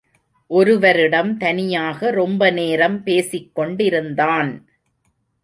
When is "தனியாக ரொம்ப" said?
1.37-2.49